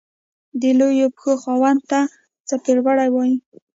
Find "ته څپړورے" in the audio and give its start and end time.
1.89-3.07